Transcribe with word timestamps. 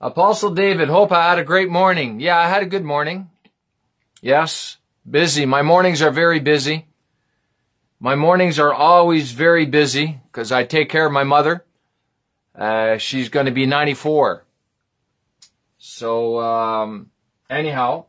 Apostle 0.00 0.54
David, 0.54 0.88
hope 0.88 1.10
I 1.10 1.28
had 1.28 1.40
a 1.40 1.44
great 1.44 1.68
morning. 1.68 2.20
Yeah, 2.20 2.38
I 2.38 2.48
had 2.48 2.62
a 2.62 2.66
good 2.66 2.84
morning. 2.84 3.30
Yes, 4.22 4.76
busy. 5.08 5.44
My 5.44 5.62
mornings 5.62 6.00
are 6.02 6.12
very 6.12 6.38
busy. 6.38 6.86
My 7.98 8.14
mornings 8.14 8.60
are 8.60 8.72
always 8.72 9.32
very 9.32 9.66
busy 9.66 10.20
because 10.26 10.52
I 10.52 10.62
take 10.62 10.88
care 10.88 11.04
of 11.04 11.10
my 11.10 11.24
mother. 11.24 11.64
Uh, 12.54 12.98
she's 12.98 13.28
going 13.28 13.46
to 13.46 13.52
be 13.52 13.66
94. 13.66 14.44
So, 15.78 16.38
um, 16.38 17.10
anyhow, 17.50 18.04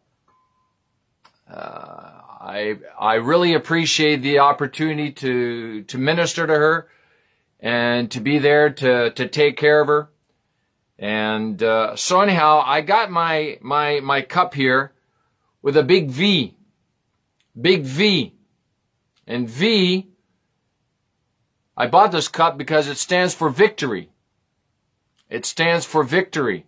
uh, 1.51 2.11
I 2.39 2.77
I 2.99 3.15
really 3.15 3.55
appreciate 3.55 4.21
the 4.21 4.39
opportunity 4.39 5.11
to 5.13 5.83
to 5.83 5.97
minister 5.97 6.45
to 6.45 6.53
her 6.53 6.87
and 7.59 8.11
to 8.11 8.19
be 8.19 8.37
there 8.37 8.69
to 8.69 9.09
to 9.09 9.27
take 9.27 9.57
care 9.57 9.81
of 9.81 9.87
her. 9.87 10.09
And 10.99 11.63
uh, 11.63 11.95
so 11.95 12.19
anyhow, 12.19 12.61
I 12.65 12.81
got 12.81 13.09
my 13.09 13.57
my 13.61 14.01
my 14.01 14.21
cup 14.21 14.53
here 14.53 14.91
with 15.61 15.77
a 15.77 15.83
big 15.83 16.09
V, 16.09 16.57
big 17.59 17.83
V, 17.83 18.35
and 19.25 19.49
V. 19.49 20.09
I 21.77 21.87
bought 21.87 22.11
this 22.11 22.27
cup 22.27 22.57
because 22.57 22.89
it 22.89 22.97
stands 22.97 23.33
for 23.33 23.49
victory. 23.49 24.09
It 25.29 25.45
stands 25.45 25.85
for 25.85 26.03
victory. 26.03 26.65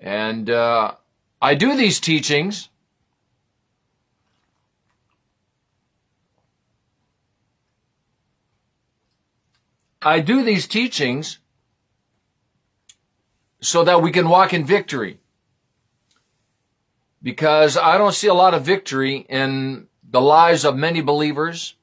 And 0.00 0.50
uh, 0.50 0.94
I 1.40 1.54
do 1.54 1.76
these 1.76 2.00
teachings 2.00 2.70
I 10.06 10.20
do 10.20 10.44
these 10.44 10.68
teachings 10.68 11.38
so 13.60 13.84
that 13.84 14.02
we 14.02 14.10
can 14.10 14.28
walk 14.28 14.52
in 14.52 14.64
victory. 14.64 15.18
Because 17.22 17.76
I 17.76 17.98
don't 17.98 18.14
see 18.14 18.28
a 18.28 18.34
lot 18.34 18.54
of 18.54 18.64
victory 18.64 19.26
in 19.28 19.88
the 20.08 20.20
lives 20.20 20.64
of 20.64 20.76
many 20.76 21.00
believers. 21.00 21.74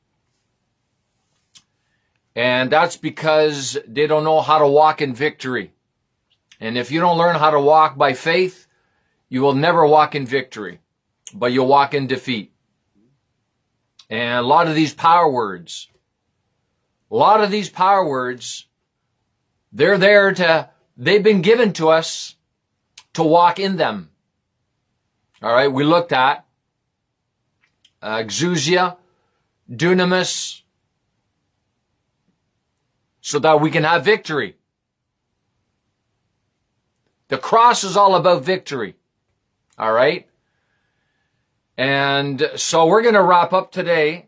And 2.36 2.72
that's 2.72 2.98
because 2.98 3.78
they 3.88 4.08
don't 4.08 4.24
know 4.24 4.42
how 4.42 4.60
to 4.60 4.68
walk 4.68 5.02
in 5.02 5.14
victory. 5.14 5.74
And 6.60 6.78
if 6.78 6.92
you 6.92 7.00
don't 7.00 7.18
learn 7.18 7.36
how 7.36 7.52
to 7.52 7.60
walk 7.60 7.98
by 7.98 8.14
faith, 8.14 8.68
you 9.30 9.42
will 9.42 9.56
never 9.56 9.86
walk 9.86 10.16
in 10.16 10.26
victory, 10.26 10.80
but 11.34 11.52
you'll 11.52 11.68
walk 11.68 11.94
in 11.94 12.08
defeat. 12.08 12.54
And 14.10 14.40
a 14.40 14.48
lot 14.48 14.68
of 14.68 14.76
these 14.76 14.94
power 14.94 15.30
words, 15.30 15.90
a 17.12 17.16
lot 17.16 17.44
of 17.44 17.52
these 17.52 17.70
power 17.70 18.08
words, 18.08 18.68
they're 19.72 19.98
there 19.98 20.34
to, 20.34 20.70
they've 20.98 21.24
been 21.24 21.42
given 21.42 21.74
to 21.74 21.90
us 21.90 22.36
to 23.14 23.24
walk 23.24 23.60
in 23.60 23.78
them. 23.78 24.10
All 25.42 25.54
right, 25.54 25.72
we 25.72 25.84
looked 25.84 26.12
at 26.12 26.46
uh, 28.02 28.18
exousia, 28.18 28.98
dunamis, 29.70 30.62
so 33.22 33.40
that 33.40 33.62
we 33.62 33.72
can 33.72 33.84
have 33.84 34.06
victory. 34.06 34.56
The 37.28 37.38
cross 37.38 37.84
is 37.84 37.98
all 37.98 38.16
about 38.16 38.44
victory. 38.44 38.96
All 39.78 39.92
right? 39.92 40.28
And 41.78 42.52
so 42.56 42.86
we're 42.86 43.02
going 43.02 43.16
to 43.16 43.24
wrap 43.24 43.54
up 43.54 43.72
today 43.72 44.28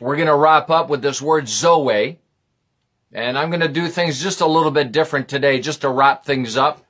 we're 0.00 0.16
going 0.16 0.28
to 0.28 0.34
wrap 0.34 0.70
up 0.70 0.88
with 0.88 1.02
this 1.02 1.22
word 1.22 1.48
Zoe. 1.48 2.18
And 3.14 3.38
I'm 3.38 3.48
going 3.48 3.60
to 3.60 3.68
do 3.68 3.88
things 3.88 4.20
just 4.20 4.40
a 4.40 4.46
little 4.46 4.72
bit 4.72 4.92
different 4.92 5.28
today, 5.28 5.60
just 5.60 5.82
to 5.82 5.88
wrap 5.88 6.24
things 6.24 6.56
up. 6.56 6.84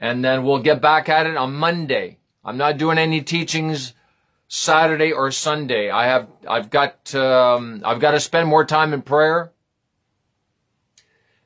And 0.00 0.24
then 0.24 0.42
we'll 0.42 0.60
get 0.60 0.80
back 0.80 1.08
at 1.10 1.26
it 1.26 1.36
on 1.36 1.52
Monday. 1.52 2.18
I'm 2.42 2.56
not 2.56 2.78
doing 2.78 2.96
any 2.96 3.20
teachings 3.20 3.92
Saturday 4.48 5.12
or 5.12 5.30
Sunday. 5.30 5.90
I 5.90 6.06
have, 6.06 6.28
I've 6.48 6.70
got, 6.70 7.14
um, 7.14 7.82
I've 7.84 8.00
got 8.00 8.12
to 8.12 8.20
spend 8.20 8.48
more 8.48 8.64
time 8.64 8.94
in 8.94 9.02
prayer 9.02 9.52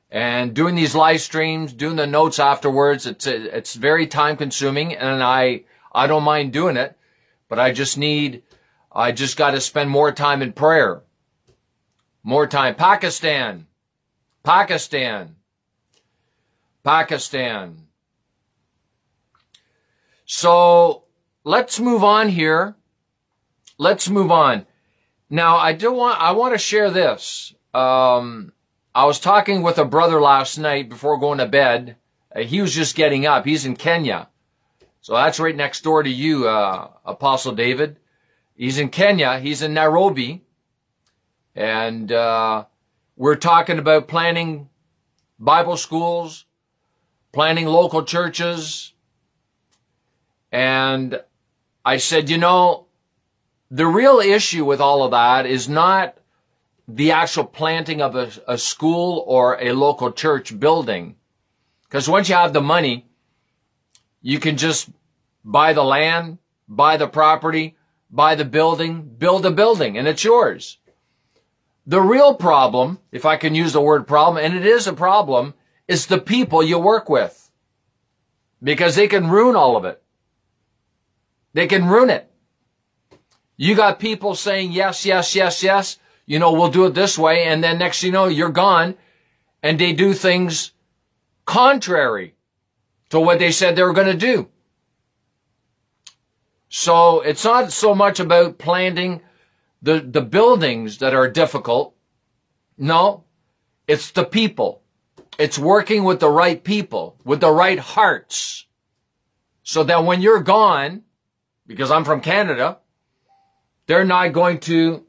and 0.09 0.53
doing 0.53 0.75
these 0.75 0.95
live 0.95 1.19
streams, 1.19 1.73
doing 1.73 1.97
the 1.97 2.07
notes 2.07 2.39
afterwards. 2.39 3.05
It's, 3.05 3.27
it's 3.27 3.75
very 3.75 4.07
time 4.07 4.37
consuming 4.37 4.95
and 4.95 5.21
I, 5.21 5.65
I 5.93 6.07
don't 6.07 6.23
mind 6.23 6.53
doing 6.53 6.77
it, 6.77 6.97
but 7.49 7.59
I 7.59 7.73
just 7.73 7.97
need 7.97 8.43
I 8.95 9.11
just 9.11 9.35
got 9.35 9.51
to 9.51 9.59
spend 9.59 9.89
more 9.89 10.13
time 10.13 10.41
in 10.41 10.53
prayer. 10.53 11.01
More 12.23 12.47
time. 12.47 12.75
Pakistan. 12.75 13.67
Pakistan. 14.45 15.35
Pakistan. 16.83 17.87
So 20.25 21.03
let's 21.43 21.79
move 21.79 22.03
on 22.03 22.29
here. 22.29 22.75
Let's 23.79 24.07
move 24.07 24.31
on. 24.31 24.67
Now 25.31 25.57
I 25.57 25.73
do 25.73 25.91
want, 25.91 26.21
I 26.21 26.31
want 26.31 26.53
to 26.53 26.59
share 26.59 26.91
this. 26.91 27.55
Um, 27.73 28.53
I 28.93 29.05
was 29.05 29.19
talking 29.19 29.63
with 29.63 29.79
a 29.79 29.83
brother 29.83 30.21
last 30.21 30.59
night 30.59 30.89
before 30.89 31.17
going 31.17 31.39
to 31.39 31.47
bed. 31.47 31.97
Uh, 32.33 32.41
he 32.41 32.61
was 32.61 32.73
just 32.73 32.95
getting 32.95 33.25
up. 33.25 33.45
He's 33.45 33.65
in 33.65 33.75
Kenya. 33.75 34.29
So 35.01 35.13
that's 35.13 35.39
right 35.39 35.55
next 35.55 35.83
door 35.83 36.03
to 36.03 36.09
you, 36.09 36.47
uh, 36.47 36.89
Apostle 37.03 37.53
David. 37.53 37.97
He's 38.55 38.77
in 38.77 38.89
Kenya. 38.89 39.39
He's 39.39 39.61
in 39.61 39.73
Nairobi. 39.73 40.43
And 41.55 42.11
uh, 42.11 42.65
we're 43.15 43.35
talking 43.35 43.79
about 43.79 44.07
planning 44.07 44.69
Bible 45.39 45.77
schools, 45.77 46.45
planning 47.31 47.65
local 47.65 48.03
churches. 48.03 48.93
And 50.51 51.21
I 51.83 51.97
said, 51.97 52.29
you 52.29 52.37
know, 52.37 52.87
the 53.71 53.87
real 53.87 54.19
issue 54.19 54.65
with 54.65 54.81
all 54.81 55.03
of 55.03 55.11
that 55.11 55.45
is 55.45 55.67
not 55.67 56.17
the 56.87 57.11
actual 57.11 57.45
planting 57.45 58.01
of 58.01 58.15
a, 58.15 58.31
a 58.47 58.57
school 58.57 59.23
or 59.27 59.59
a 59.61 59.71
local 59.71 60.11
church 60.11 60.57
building. 60.59 61.15
Because 61.83 62.07
once 62.07 62.29
you 62.29 62.35
have 62.35 62.53
the 62.53 62.61
money, 62.61 63.05
you 64.21 64.39
can 64.39 64.57
just 64.57 64.89
buy 65.43 65.73
the 65.73 65.83
land, 65.83 66.37
buy 66.67 66.97
the 66.97 67.07
property, 67.07 67.75
buy 68.11 68.35
the 68.35 68.45
building, 68.45 69.03
build 69.17 69.45
a 69.45 69.51
building, 69.51 69.97
and 69.97 70.07
it's 70.07 70.23
yours. 70.23 70.77
The 71.87 72.01
real 72.01 72.33
problem, 72.33 72.99
if 73.11 73.25
I 73.25 73.37
can 73.37 73.53
use 73.53 73.73
the 73.73 73.81
word 73.81 74.07
problem, 74.07 74.43
and 74.43 74.55
it 74.55 74.65
is 74.65 74.87
a 74.87 74.93
problem, 74.93 75.53
is 75.87 76.07
the 76.07 76.17
people 76.17 76.63
you 76.63 76.79
work 76.79 77.09
with. 77.09 77.49
Because 78.63 78.95
they 78.95 79.07
can 79.07 79.29
ruin 79.29 79.55
all 79.55 79.77
of 79.77 79.85
it. 79.85 80.01
They 81.53 81.67
can 81.67 81.85
ruin 81.87 82.09
it. 82.09 82.31
You 83.57 83.75
got 83.75 83.99
people 83.99 84.35
saying 84.35 84.71
yes, 84.71 85.05
yes, 85.05 85.35
yes, 85.35 85.63
yes. 85.63 85.97
You 86.25 86.39
know, 86.39 86.51
we'll 86.51 86.71
do 86.71 86.85
it 86.85 86.93
this 86.93 87.17
way. 87.17 87.45
And 87.45 87.63
then 87.63 87.77
next 87.77 88.03
you 88.03 88.11
know, 88.11 88.25
you're 88.25 88.49
gone 88.49 88.95
and 89.61 89.79
they 89.79 89.93
do 89.93 90.13
things 90.13 90.71
contrary 91.45 92.35
to 93.09 93.19
what 93.19 93.39
they 93.39 93.51
said 93.51 93.75
they 93.75 93.83
were 93.83 93.93
going 93.93 94.07
to 94.07 94.13
do. 94.13 94.49
So 96.67 97.21
it's 97.21 97.45
not 97.45 97.71
so 97.71 97.95
much 97.95 98.19
about 98.19 98.57
planting 98.57 99.21
the, 99.85 99.99
the 99.99 100.21
buildings 100.21 100.97
that 100.97 101.13
are 101.13 101.29
difficult. 101.29 101.95
No, 102.75 103.23
it's 103.87 104.11
the 104.11 104.25
people. 104.25 104.81
It's 105.37 105.59
working 105.59 106.03
with 106.03 106.19
the 106.19 106.29
right 106.29 106.61
people, 106.61 107.19
with 107.23 107.39
the 107.39 107.51
right 107.51 107.77
hearts. 107.77 108.65
So 109.61 109.83
that 109.83 110.03
when 110.03 110.21
you're 110.21 110.41
gone, 110.41 111.03
because 111.67 111.91
I'm 111.91 112.03
from 112.03 112.21
Canada, 112.21 112.79
they're 113.85 114.05
not 114.05 114.33
going 114.33 114.59
to, 114.61 115.05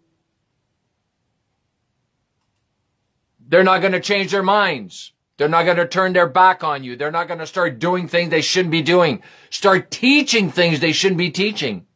they're 3.48 3.64
not 3.64 3.80
going 3.80 3.92
to 3.92 4.00
change 4.00 4.30
their 4.30 4.42
minds. 4.42 5.12
They're 5.38 5.48
not 5.48 5.64
going 5.64 5.78
to 5.78 5.88
turn 5.88 6.12
their 6.12 6.28
back 6.28 6.64
on 6.64 6.84
you. 6.84 6.96
They're 6.96 7.10
not 7.10 7.28
going 7.28 7.40
to 7.40 7.46
start 7.46 7.78
doing 7.78 8.08
things 8.08 8.30
they 8.30 8.42
shouldn't 8.42 8.72
be 8.72 8.82
doing. 8.82 9.22
Start 9.48 9.90
teaching 9.90 10.50
things 10.50 10.80
they 10.80 10.92
shouldn't 10.92 11.18
be 11.18 11.30
teaching. 11.30 11.86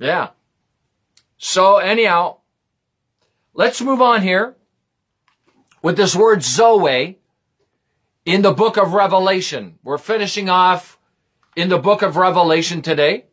Yeah. 0.00 0.30
So 1.38 1.76
anyhow, 1.76 2.38
let's 3.52 3.82
move 3.82 4.00
on 4.00 4.22
here 4.22 4.56
with 5.82 5.96
this 5.96 6.16
word 6.16 6.42
Zoe 6.42 7.18
in 8.24 8.42
the 8.42 8.52
book 8.52 8.76
of 8.76 8.94
Revelation. 8.94 9.78
We're 9.84 9.98
finishing 9.98 10.48
off 10.48 10.98
in 11.54 11.68
the 11.68 11.78
book 11.78 12.02
of 12.02 12.16
Revelation 12.16 12.82
today. 12.82 13.26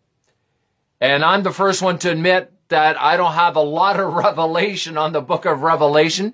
And 1.00 1.24
I'm 1.24 1.44
the 1.44 1.52
first 1.52 1.82
one 1.82 1.98
to 2.00 2.12
admit 2.12 2.52
that 2.70 3.00
I 3.00 3.18
don't 3.18 3.34
have 3.34 3.56
a 3.56 3.62
lot 3.62 4.00
of 4.00 4.14
revelation 4.26 4.98
on 4.98 5.14
the 5.14 5.22
book 5.22 5.46
of 5.46 5.62
Revelation 5.62 6.34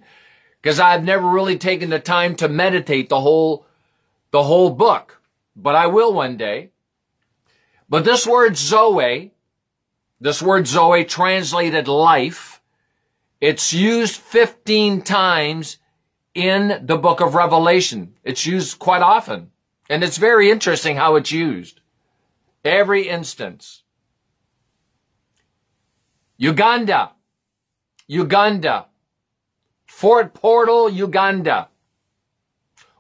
because 0.62 0.80
I've 0.80 1.04
never 1.04 1.27
really 1.27 1.57
taken 1.57 1.89
the 1.89 2.00
time 2.00 2.36
to 2.38 2.50
meditate 2.50 3.10
the 3.10 3.21
whole, 3.21 3.66
the 4.31 4.44
whole 4.44 4.71
book, 4.71 5.21
but 5.56 5.75
I 5.75 5.88
will 5.88 6.13
one 6.13 6.36
day. 6.38 6.71
But 7.88 8.06
this 8.06 8.27
word 8.27 8.57
Zoe, 8.57 9.33
this 10.19 10.42
word 10.42 10.68
Zoe 10.68 11.06
translated 11.06 11.88
life, 11.88 12.62
it's 13.39 13.74
used 13.74 14.18
15 14.18 15.01
times 15.01 15.77
in 16.36 16.86
the 16.86 16.98
book 16.98 17.21
of 17.21 17.36
Revelation. 17.36 18.16
It's 18.24 18.45
used 18.45 18.80
quite 18.80 19.01
often. 19.01 19.51
And 19.89 20.04
it's 20.04 20.18
very 20.18 20.51
interesting 20.51 20.98
how 20.98 21.16
it's 21.16 21.31
used. 21.31 21.81
Every 22.63 23.07
instance. 23.07 23.83
Uganda. 26.38 27.12
Uganda. 28.07 28.88
Fort 29.88 30.33
Portal, 30.33 30.89
Uganda. 30.89 31.69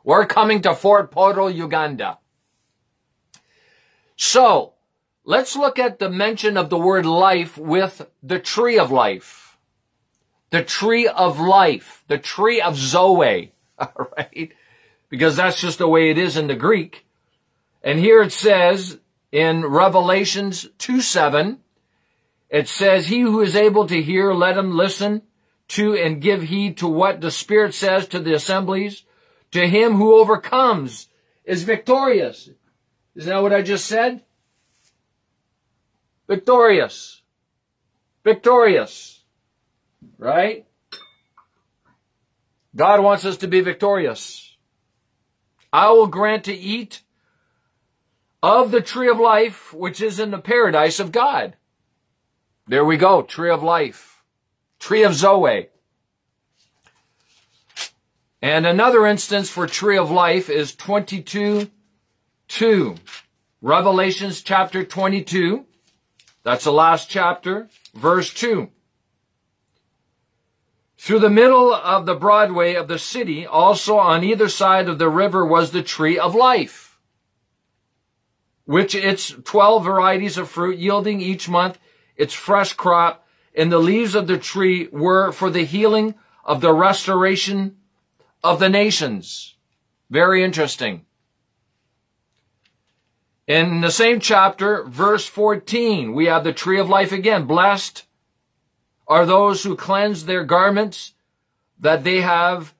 We're 0.03 0.25
coming 0.25 0.61
to 0.63 0.73
Fort 0.73 1.11
Portal, 1.11 1.49
Uganda. 1.49 2.17
So, 4.15 4.73
let's 5.29 5.55
look 5.55 5.77
at 5.77 5.99
the 5.99 6.09
mention 6.09 6.57
of 6.57 6.71
the 6.71 6.77
word 6.77 7.05
life 7.05 7.55
with 7.55 8.01
the 8.23 8.39
tree 8.39 8.79
of 8.79 8.89
life. 8.89 9.57
The 10.49 10.63
tree 10.63 11.07
of 11.07 11.39
life. 11.39 12.03
The 12.07 12.17
tree 12.17 12.59
of 12.59 12.75
Zoe. 12.75 13.53
Alright? 13.79 14.53
Because 15.07 15.35
that's 15.35 15.61
just 15.61 15.77
the 15.77 15.87
way 15.87 16.09
it 16.09 16.17
is 16.17 16.35
in 16.35 16.47
the 16.47 16.55
Greek. 16.55 17.05
And 17.83 17.99
here 17.99 18.23
it 18.23 18.31
says 18.31 18.97
in 19.31 19.63
Revelations 19.67 20.65
2 20.79 20.99
7, 20.99 21.59
it 22.49 22.67
says, 22.67 23.05
He 23.05 23.21
who 23.21 23.41
is 23.41 23.55
able 23.55 23.85
to 23.85 24.01
hear, 24.01 24.33
let 24.33 24.57
him 24.57 24.75
listen 24.75 25.21
to 25.69 25.95
and 25.95 26.19
give 26.19 26.41
heed 26.41 26.77
to 26.77 26.87
what 26.87 27.21
the 27.21 27.29
Spirit 27.29 27.75
says 27.75 28.07
to 28.07 28.19
the 28.19 28.33
assemblies. 28.33 29.05
To 29.51 29.67
him 29.67 29.93
who 29.93 30.15
overcomes 30.15 31.07
is 31.45 31.61
victorious. 31.61 32.49
Isn't 33.13 33.29
that 33.29 33.43
what 33.43 33.53
I 33.53 33.61
just 33.61 33.85
said? 33.85 34.23
Victorious. 36.29 37.23
Victorious. 38.23 39.23
Right? 40.19 40.67
God 42.75 43.01
wants 43.01 43.25
us 43.25 43.37
to 43.37 43.47
be 43.47 43.61
victorious. 43.61 44.55
I 45.73 45.89
will 45.89 46.05
grant 46.05 46.43
to 46.45 46.53
eat 46.53 47.01
of 48.43 48.69
the 48.69 48.79
tree 48.79 49.09
of 49.09 49.19
life, 49.19 49.73
which 49.73 50.01
is 50.01 50.19
in 50.19 50.29
the 50.29 50.37
paradise 50.37 50.99
of 50.99 51.11
God. 51.11 51.55
There 52.67 52.85
we 52.85 52.97
go. 52.97 53.23
Tree 53.23 53.49
of 53.49 53.63
life. 53.63 54.23
Tree 54.79 55.03
of 55.03 55.15
Zoe. 55.15 55.69
And 58.41 58.67
another 58.67 59.07
instance 59.07 59.49
for 59.49 59.65
tree 59.65 59.97
of 59.97 60.11
life 60.11 60.49
is 60.49 60.75
22 60.75 61.71
2. 62.47 62.95
Revelations 63.61 64.41
chapter 64.41 64.83
22. 64.83 65.65
That's 66.43 66.63
the 66.63 66.71
last 66.71 67.09
chapter, 67.09 67.69
verse 67.93 68.33
2. 68.33 68.69
Through 70.97 71.19
the 71.19 71.29
middle 71.29 71.73
of 71.73 72.05
the 72.05 72.15
Broadway 72.15 72.73
of 72.75 72.87
the 72.87 72.99
city, 72.99 73.45
also 73.45 73.97
on 73.97 74.23
either 74.23 74.49
side 74.49 74.89
of 74.89 74.99
the 74.99 75.09
river 75.09 75.45
was 75.45 75.71
the 75.71 75.83
tree 75.83 76.19
of 76.19 76.35
life, 76.35 76.99
which 78.65 78.95
its 78.95 79.29
12 79.29 79.83
varieties 79.83 80.37
of 80.37 80.49
fruit 80.49 80.77
yielding 80.77 81.21
each 81.21 81.47
month 81.47 81.79
its 82.15 82.33
fresh 82.33 82.73
crop, 82.73 83.25
and 83.55 83.71
the 83.71 83.79
leaves 83.79 84.13
of 84.13 84.27
the 84.27 84.37
tree 84.37 84.89
were 84.91 85.31
for 85.31 85.49
the 85.49 85.63
healing 85.63 86.15
of 86.43 86.59
the 86.61 86.73
restoration 86.73 87.77
of 88.43 88.59
the 88.59 88.69
nations. 88.69 89.55
Very 90.09 90.43
interesting. 90.43 91.05
In 93.49 93.81
the 93.81 93.89
same 93.89 94.19
chapter, 94.19 94.83
verse 94.83 95.25
14, 95.25 96.13
we 96.13 96.27
have 96.27 96.43
the 96.43 96.53
tree 96.53 96.79
of 96.79 96.87
life 96.87 97.11
again. 97.11 97.45
Blessed 97.45 98.05
are 99.07 99.25
those 99.25 99.63
who 99.63 99.75
cleanse 99.75 100.25
their 100.25 100.43
garments, 100.43 101.15
that 101.79 102.03
they 102.03 102.21
have 102.21 102.75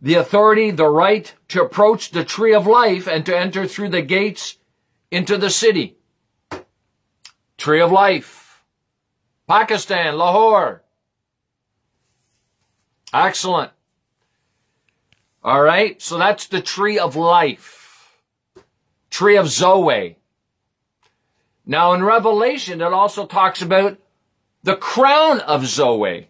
the 0.00 0.14
authority, 0.14 0.70
the 0.70 0.88
right 0.88 1.34
to 1.48 1.62
approach 1.62 2.12
the 2.12 2.24
tree 2.24 2.54
of 2.54 2.66
life 2.66 3.06
and 3.06 3.26
to 3.26 3.36
enter 3.36 3.66
through 3.66 3.90
the 3.90 4.00
gates 4.00 4.56
into 5.10 5.36
the 5.36 5.50
city. 5.50 5.98
Tree 7.58 7.82
of 7.82 7.92
life. 7.92 8.64
Pakistan, 9.46 10.16
Lahore. 10.16 10.82
Excellent. 13.12 13.70
All 15.44 15.60
right. 15.60 16.00
So 16.00 16.16
that's 16.16 16.46
the 16.46 16.62
tree 16.62 16.98
of 16.98 17.16
life. 17.16 17.85
Tree 19.10 19.36
of 19.36 19.48
Zoe. 19.48 20.18
Now 21.64 21.92
in 21.92 22.04
Revelation, 22.04 22.80
it 22.80 22.92
also 22.92 23.26
talks 23.26 23.62
about 23.62 23.98
the 24.62 24.76
crown 24.76 25.40
of 25.40 25.66
Zoe. 25.66 26.28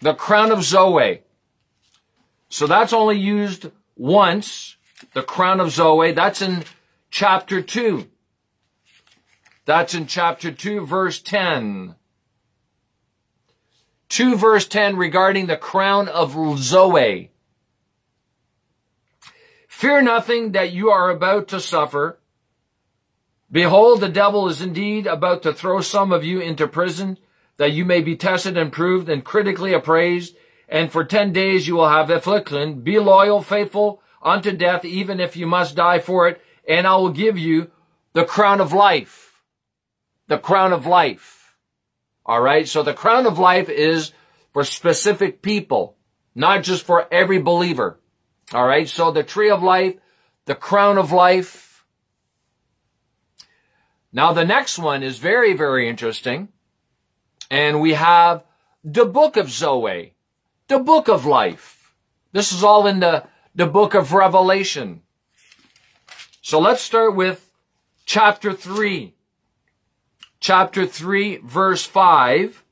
The 0.00 0.14
crown 0.14 0.52
of 0.52 0.64
Zoe. 0.64 1.22
So 2.48 2.66
that's 2.66 2.92
only 2.92 3.18
used 3.18 3.70
once. 3.96 4.76
The 5.12 5.22
crown 5.22 5.60
of 5.60 5.70
Zoe. 5.70 6.12
That's 6.12 6.42
in 6.42 6.64
chapter 7.10 7.60
2. 7.62 8.08
That's 9.64 9.94
in 9.94 10.06
chapter 10.06 10.50
2, 10.50 10.86
verse 10.86 11.20
10. 11.20 11.94
2 14.08 14.36
verse 14.36 14.66
10 14.66 14.96
regarding 14.96 15.46
the 15.46 15.56
crown 15.56 16.08
of 16.08 16.58
Zoe. 16.58 17.30
Fear 19.78 20.02
nothing 20.02 20.50
that 20.52 20.72
you 20.72 20.90
are 20.90 21.08
about 21.08 21.46
to 21.48 21.60
suffer. 21.60 22.18
Behold, 23.48 24.00
the 24.00 24.08
devil 24.08 24.48
is 24.48 24.60
indeed 24.60 25.06
about 25.06 25.44
to 25.44 25.52
throw 25.52 25.82
some 25.82 26.10
of 26.10 26.24
you 26.24 26.40
into 26.40 26.66
prison 26.66 27.16
that 27.58 27.70
you 27.70 27.84
may 27.84 28.00
be 28.00 28.16
tested 28.16 28.58
and 28.58 28.72
proved 28.72 29.08
and 29.08 29.24
critically 29.24 29.72
appraised. 29.72 30.34
And 30.68 30.90
for 30.90 31.04
10 31.04 31.32
days 31.32 31.68
you 31.68 31.76
will 31.76 31.88
have 31.88 32.10
affliction. 32.10 32.80
Be 32.80 32.98
loyal, 32.98 33.40
faithful 33.40 34.02
unto 34.20 34.50
death, 34.50 34.84
even 34.84 35.20
if 35.20 35.36
you 35.36 35.46
must 35.46 35.76
die 35.76 36.00
for 36.00 36.26
it. 36.26 36.42
And 36.66 36.84
I 36.84 36.96
will 36.96 37.10
give 37.10 37.38
you 37.38 37.70
the 38.14 38.24
crown 38.24 38.60
of 38.60 38.72
life. 38.72 39.40
The 40.26 40.38
crown 40.38 40.72
of 40.72 40.86
life. 40.86 41.54
All 42.26 42.42
right. 42.42 42.66
So 42.66 42.82
the 42.82 42.94
crown 42.94 43.26
of 43.26 43.38
life 43.38 43.68
is 43.68 44.10
for 44.52 44.64
specific 44.64 45.40
people, 45.40 45.96
not 46.34 46.64
just 46.64 46.84
for 46.84 47.06
every 47.14 47.40
believer. 47.40 48.00
All 48.52 48.66
right. 48.66 48.88
So 48.88 49.10
the 49.10 49.22
tree 49.22 49.50
of 49.50 49.62
life, 49.62 49.96
the 50.46 50.54
crown 50.54 50.98
of 50.98 51.12
life. 51.12 51.84
Now 54.12 54.32
the 54.32 54.44
next 54.44 54.78
one 54.78 55.02
is 55.02 55.18
very, 55.18 55.54
very 55.54 55.88
interesting. 55.88 56.48
And 57.50 57.80
we 57.80 57.94
have 57.94 58.44
the 58.84 59.04
book 59.04 59.36
of 59.36 59.50
Zoe, 59.50 60.14
the 60.68 60.78
book 60.78 61.08
of 61.08 61.26
life. 61.26 61.94
This 62.32 62.52
is 62.52 62.62
all 62.62 62.86
in 62.86 63.00
the, 63.00 63.24
the 63.54 63.66
book 63.66 63.94
of 63.94 64.12
Revelation. 64.12 65.02
So 66.42 66.58
let's 66.58 66.82
start 66.82 67.14
with 67.14 67.50
chapter 68.04 68.52
three 68.52 69.14
chapter 70.40 70.86
3 70.86 71.38
verse 71.38 71.84
5. 71.84 72.64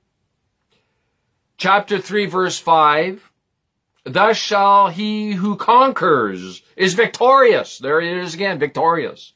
Chapter 1.57 1.99
3 1.99 2.27
verse 2.27 2.59
5. 2.59 3.33
Thus 4.07 4.37
shall 4.37 4.89
he 4.89 5.33
who 5.33 5.57
conquers 5.57 6.63
is 6.77 6.95
victorious. 6.95 7.81
There 7.81 8.01
it 8.01 8.19
is 8.19 8.35
again, 8.35 8.61
victorious. 8.61 9.33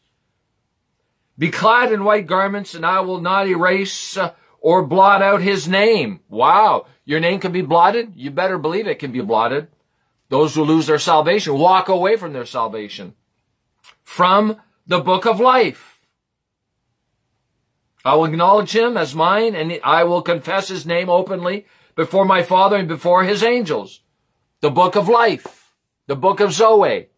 Be 1.37 1.51
clad 1.51 1.91
in 1.91 2.05
white 2.05 2.29
garments 2.29 2.75
and 2.75 2.87
I 2.87 3.01
will 3.01 3.21
not 3.21 3.49
erase 3.49 4.17
uh, 4.17 4.33
or 4.61 4.87
blot 4.87 5.23
out 5.23 5.43
his 5.43 5.67
name. 5.67 6.21
Wow. 6.29 6.87
Your 7.05 7.19
name 7.19 7.41
can 7.41 7.51
be 7.51 7.63
blotted? 7.63 8.13
You 8.15 8.31
better 8.31 8.59
believe 8.59 8.87
it 8.87 9.01
can 9.01 9.11
be 9.11 9.23
blotted. 9.23 9.67
Those 10.29 10.55
who 10.55 10.63
lose 10.63 10.87
their 10.87 11.01
salvation 11.01 11.59
walk 11.59 11.89
away 11.89 12.17
from 12.17 12.33
their 12.33 12.47
salvation. 12.47 13.15
From 14.05 14.61
the 14.87 15.01
book 15.01 15.27
of 15.27 15.41
life. 15.41 15.99
I 18.05 18.15
will 18.15 18.27
acknowledge 18.27 18.77
him 18.77 18.97
as 18.97 19.17
mine 19.17 19.57
and 19.57 19.81
I 19.83 20.05
will 20.05 20.23
confess 20.23 20.69
his 20.69 20.87
name 20.87 21.09
openly 21.09 21.67
before 21.97 22.25
my 22.25 22.45
Father 22.45 22.77
and 22.77 22.87
before 22.87 23.25
his 23.25 23.43
angels. 23.43 24.01
The 24.61 24.71
book 24.71 24.95
of 24.95 25.09
life. 25.09 25.73
The 26.07 26.17
book 26.17 26.41
of 26.41 26.53
Zoe. 26.53 27.09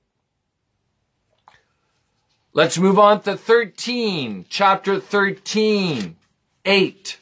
Let's 2.53 2.79
move 2.79 2.99
on 2.99 3.23
to 3.23 3.37
13, 3.37 4.47
chapter 4.49 5.01
13, 5.01 6.17
8. 6.65 7.19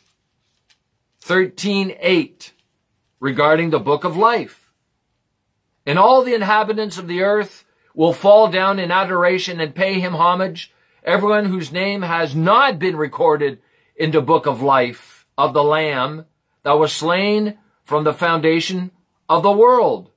13, 1.22 1.96
8, 2.00 2.52
regarding 3.20 3.70
the 3.70 3.78
book 3.78 4.04
of 4.04 4.16
life. 4.16 4.72
And 5.86 5.98
all 5.98 6.22
the 6.22 6.34
inhabitants 6.34 6.98
of 6.98 7.06
the 7.06 7.22
earth 7.22 7.64
will 7.94 8.12
fall 8.12 8.50
down 8.50 8.78
in 8.78 8.90
adoration 8.90 9.60
and 9.60 9.74
pay 9.74 10.00
him 10.00 10.14
homage 10.14 10.72
everyone 11.02 11.46
whose 11.46 11.72
name 11.72 12.02
has 12.02 12.34
not 12.34 12.78
been 12.78 12.96
recorded 12.96 13.60
in 13.96 14.10
the 14.10 14.20
book 14.20 14.46
of 14.46 14.60
life 14.60 15.26
of 15.38 15.54
the 15.54 15.64
Lamb 15.64 16.26
that 16.62 16.78
was 16.78 16.92
slain 16.92 17.56
from 17.84 18.04
the 18.04 18.12
foundation 18.12 18.90
of 19.28 19.42
the 19.44 19.52
world. 19.52 20.09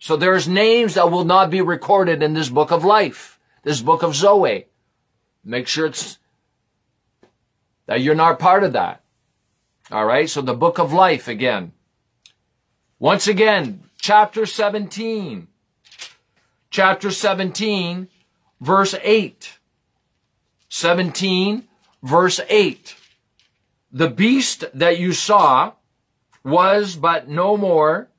So 0.00 0.16
there's 0.16 0.48
names 0.48 0.94
that 0.94 1.10
will 1.10 1.24
not 1.24 1.50
be 1.50 1.60
recorded 1.60 2.22
in 2.22 2.32
this 2.32 2.48
book 2.48 2.72
of 2.72 2.84
life, 2.84 3.38
this 3.62 3.82
book 3.82 4.02
of 4.02 4.16
Zoe. 4.16 4.66
Make 5.44 5.68
sure 5.68 5.86
it's 5.86 6.18
that 7.86 8.00
you're 8.00 8.14
not 8.14 8.38
part 8.38 8.64
of 8.64 8.72
that. 8.72 9.02
All 9.92 10.04
right. 10.04 10.28
So 10.28 10.40
the 10.40 10.54
book 10.54 10.78
of 10.78 10.92
life 10.92 11.28
again. 11.28 11.72
Once 12.98 13.28
again, 13.28 13.82
chapter 14.00 14.46
17. 14.46 15.48
Chapter 16.70 17.10
17, 17.10 18.08
verse 18.60 18.94
8. 19.02 19.58
17, 20.68 21.66
verse 22.02 22.40
8. 22.48 22.94
The 23.90 24.08
beast 24.08 24.64
that 24.72 24.98
you 24.98 25.12
saw 25.12 25.72
was 26.44 26.94
but 26.94 27.28
no 27.28 27.56
more, 27.56 28.09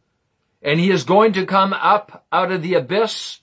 and 0.62 0.80
he 0.80 0.92
is 0.92 1.04
going 1.04 1.34
to 1.34 1.46
come 1.46 1.74
up 1.74 2.26
out 2.32 2.52
of 2.52 2.62
the 2.62 2.76
abyss, 2.76 3.40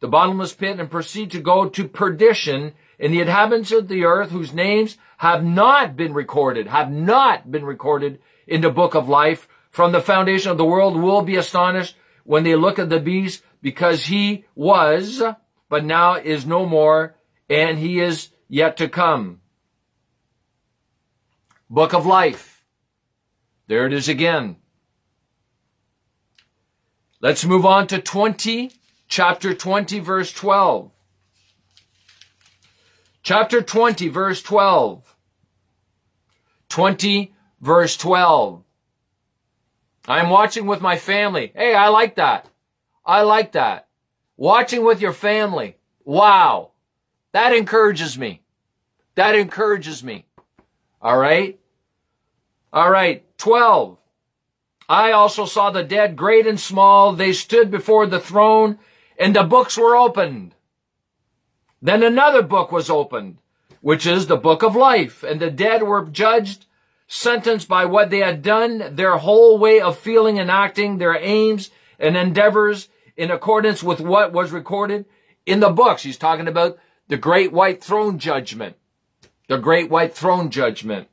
the 0.00 0.08
bottomless 0.08 0.52
pit, 0.52 0.78
and 0.78 0.90
proceed 0.90 1.30
to 1.30 1.40
go 1.40 1.68
to 1.68 1.88
perdition, 1.88 2.74
and 2.98 3.12
the 3.12 3.20
inhabitants 3.20 3.72
of 3.72 3.88
the 3.88 4.04
earth 4.04 4.30
whose 4.30 4.52
names 4.52 4.96
have 5.18 5.44
not 5.44 5.96
been 5.96 6.12
recorded, 6.12 6.66
have 6.66 6.90
not 6.90 7.50
been 7.50 7.64
recorded 7.64 8.20
in 8.46 8.60
the 8.60 8.70
book 8.70 8.94
of 8.94 9.08
life 9.08 9.48
from 9.70 9.92
the 9.92 10.00
foundation 10.00 10.50
of 10.50 10.58
the 10.58 10.64
world 10.64 11.00
will 11.00 11.22
be 11.22 11.36
astonished 11.36 11.96
when 12.24 12.44
they 12.44 12.54
look 12.54 12.78
at 12.78 12.90
the 12.90 13.00
beast 13.00 13.42
because 13.62 14.06
he 14.06 14.44
was, 14.54 15.22
but 15.68 15.84
now 15.84 16.14
is 16.14 16.44
no 16.44 16.66
more, 16.66 17.16
and 17.48 17.78
he 17.78 17.98
is 17.98 18.28
yet 18.48 18.76
to 18.76 18.88
come. 18.88 19.40
Book 21.70 21.94
of 21.94 22.04
life. 22.04 22.62
There 23.66 23.86
it 23.86 23.94
is 23.94 24.08
again. 24.08 24.56
Let's 27.22 27.44
move 27.44 27.64
on 27.64 27.86
to 27.86 28.00
20, 28.00 28.72
chapter 29.06 29.54
20, 29.54 30.00
verse 30.00 30.32
12. 30.32 30.90
Chapter 33.22 33.62
20, 33.62 34.08
verse 34.08 34.42
12. 34.42 35.16
20, 36.68 37.34
verse 37.60 37.96
12. 37.96 38.64
I'm 40.08 40.30
watching 40.30 40.66
with 40.66 40.80
my 40.80 40.98
family. 40.98 41.52
Hey, 41.54 41.76
I 41.76 41.90
like 41.90 42.16
that. 42.16 42.48
I 43.06 43.22
like 43.22 43.52
that. 43.52 43.86
Watching 44.36 44.84
with 44.84 45.00
your 45.00 45.12
family. 45.12 45.76
Wow. 46.04 46.72
That 47.30 47.54
encourages 47.54 48.18
me. 48.18 48.42
That 49.14 49.36
encourages 49.36 50.02
me. 50.02 50.26
All 51.00 51.16
right. 51.16 51.60
All 52.72 52.90
right. 52.90 53.24
12. 53.38 53.96
I 54.88 55.12
also 55.12 55.46
saw 55.46 55.70
the 55.70 55.84
dead, 55.84 56.16
great 56.16 56.46
and 56.46 56.58
small. 56.58 57.12
They 57.12 57.32
stood 57.32 57.70
before 57.70 58.06
the 58.06 58.20
throne 58.20 58.78
and 59.18 59.36
the 59.36 59.44
books 59.44 59.76
were 59.76 59.96
opened. 59.96 60.54
Then 61.80 62.02
another 62.02 62.42
book 62.42 62.72
was 62.72 62.90
opened, 62.90 63.38
which 63.80 64.06
is 64.06 64.26
the 64.26 64.36
book 64.36 64.62
of 64.62 64.76
life 64.76 65.22
and 65.22 65.40
the 65.40 65.50
dead 65.50 65.82
were 65.82 66.04
judged 66.06 66.66
sentenced 67.06 67.68
by 67.68 67.84
what 67.84 68.08
they 68.08 68.20
had 68.20 68.42
done, 68.42 68.96
their 68.96 69.18
whole 69.18 69.58
way 69.58 69.80
of 69.80 69.98
feeling 69.98 70.38
and 70.38 70.50
acting, 70.50 70.96
their 70.96 71.14
aims 71.14 71.70
and 71.98 72.16
endeavors 72.16 72.88
in 73.16 73.30
accordance 73.30 73.82
with 73.82 74.00
what 74.00 74.32
was 74.32 74.50
recorded 74.50 75.04
in 75.44 75.60
the 75.60 75.68
books. 75.68 76.02
He's 76.02 76.16
talking 76.16 76.48
about 76.48 76.78
the 77.08 77.18
great 77.18 77.52
white 77.52 77.84
throne 77.84 78.18
judgment. 78.18 78.76
The 79.48 79.58
great 79.58 79.90
white 79.90 80.14
throne 80.14 80.48
judgment. 80.48 81.08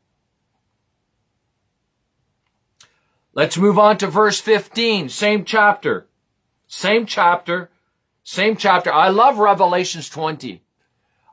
Let's 3.33 3.57
move 3.57 3.77
on 3.77 3.98
to 4.00 4.07
verse 4.07 4.41
15, 4.41 5.09
same 5.09 5.45
chapter. 5.45 6.07
Same 6.67 7.05
chapter, 7.05 7.71
same 8.24 8.55
chapter. 8.55 8.93
I 8.93 9.09
love 9.09 9.39
Revelations 9.39 10.09
20. 10.09 10.62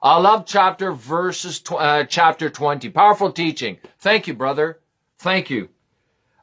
I 0.03 0.19
love 0.19 0.47
chapter 0.47 0.93
verses, 0.93 1.63
uh, 1.71 2.05
chapter 2.05 2.49
20. 2.49 2.89
Powerful 2.91 3.33
teaching. 3.33 3.79
Thank 3.99 4.27
you, 4.27 4.35
brother. 4.35 4.81
Thank 5.19 5.51
you. 5.51 5.69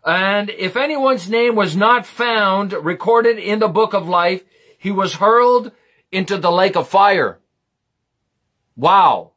And 0.05 0.49
if 0.49 0.75
anyone's 0.75 1.29
name 1.29 1.55
was 1.55 1.75
not 1.75 2.05
found 2.05 2.73
recorded 2.73 3.39
in 3.39 3.59
the 3.59 3.67
book 3.67 3.93
of 3.93 4.07
life, 4.07 4.43
he 4.77 4.91
was 4.91 5.15
hurled 5.15 5.71
into 6.11 6.37
the 6.37 6.51
lake 6.51 6.75
of 6.75 6.87
fire. 6.87 7.39
Wow. 8.75 9.31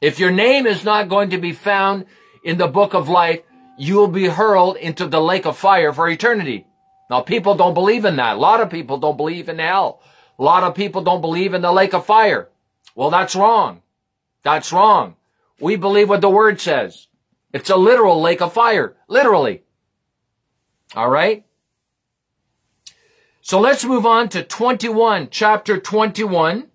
If 0.00 0.18
your 0.18 0.30
name 0.30 0.66
is 0.66 0.84
not 0.84 1.08
going 1.08 1.30
to 1.30 1.38
be 1.38 1.52
found 1.52 2.06
in 2.44 2.58
the 2.58 2.68
book 2.68 2.92
of 2.92 3.08
life, 3.08 3.40
you 3.82 3.96
will 3.96 4.06
be 4.06 4.26
hurled 4.26 4.76
into 4.76 5.08
the 5.08 5.20
lake 5.20 5.44
of 5.44 5.58
fire 5.58 5.92
for 5.92 6.08
eternity. 6.08 6.64
Now 7.10 7.20
people 7.20 7.56
don't 7.56 7.74
believe 7.74 8.04
in 8.04 8.14
that. 8.14 8.36
A 8.36 8.38
lot 8.38 8.60
of 8.60 8.70
people 8.70 8.96
don't 8.96 9.16
believe 9.16 9.48
in 9.48 9.58
hell. 9.58 10.00
A 10.38 10.42
lot 10.42 10.62
of 10.62 10.76
people 10.76 11.02
don't 11.02 11.20
believe 11.20 11.52
in 11.52 11.62
the 11.62 11.72
lake 11.72 11.92
of 11.92 12.06
fire. 12.06 12.48
Well, 12.94 13.10
that's 13.10 13.34
wrong. 13.34 13.82
That's 14.44 14.72
wrong. 14.72 15.16
We 15.60 15.74
believe 15.74 16.08
what 16.08 16.20
the 16.20 16.30
word 16.30 16.60
says. 16.60 17.08
It's 17.52 17.70
a 17.70 17.76
literal 17.76 18.20
lake 18.20 18.40
of 18.40 18.52
fire. 18.52 18.94
Literally. 19.08 19.64
All 20.94 21.10
right. 21.10 21.44
So 23.40 23.58
let's 23.58 23.84
move 23.84 24.06
on 24.06 24.28
to 24.28 24.44
21, 24.44 25.28
chapter 25.32 25.76
21, 25.76 26.68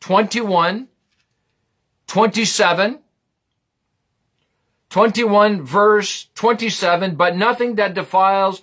21, 0.00 0.88
27, 2.06 2.98
21 4.96 5.62
verse 5.62 6.28
27, 6.36 7.16
but 7.16 7.36
nothing 7.36 7.74
that 7.74 7.92
defiles 7.92 8.62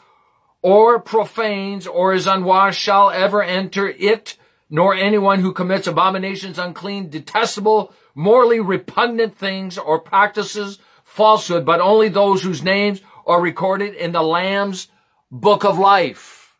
or 0.63 0.99
profanes 0.99 1.85
or 1.85 2.11
is 2.11 2.25
unwashed 2.25 2.81
shall 2.81 3.11
ever 3.11 3.43
enter 3.43 3.87
it, 3.87 4.35
nor 4.67 4.95
anyone 4.95 5.41
who 5.41 5.53
commits 5.53 5.85
abominations, 5.85 6.57
unclean, 6.57 7.07
detestable, 7.07 7.93
morally 8.15 8.59
repugnant 8.59 9.37
things 9.37 9.77
or 9.77 9.99
practices 9.99 10.79
falsehood, 11.03 11.67
but 11.67 11.79
only 11.79 12.09
those 12.09 12.41
whose 12.41 12.63
names 12.63 12.99
are 13.27 13.39
recorded 13.39 13.93
in 13.93 14.11
the 14.11 14.23
Lamb's 14.23 14.87
book 15.29 15.63
of 15.63 15.77
life. 15.77 16.57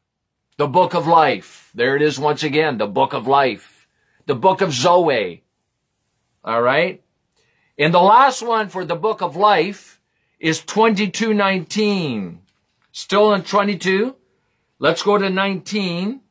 The 0.58 0.68
book 0.68 0.94
of 0.94 1.08
life. 1.08 1.72
There 1.74 1.96
it 1.96 2.04
is 2.04 2.20
once 2.20 2.44
again, 2.44 2.78
the 2.78 2.86
book 2.86 3.14
of 3.14 3.26
life. 3.26 3.88
The 4.28 4.36
book 4.36 4.62
of 4.62 4.72
Zoe. 4.72 5.44
All 6.44 6.62
right. 6.62 7.03
And 7.84 7.94
the 7.94 8.00
last 8.00 8.42
one 8.42 8.70
for 8.70 8.86
the 8.86 8.96
book 8.96 9.22
of 9.22 9.36
life 9.36 10.00
is 10.40 10.62
2219. 10.62 12.40
Still 12.94 13.34
in 13.34 13.44
22. 13.44 14.16
Let's 14.80 15.04
go 15.04 15.18
to 15.18 15.30
19. 15.30 16.22